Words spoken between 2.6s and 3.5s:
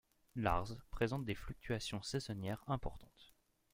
importantes.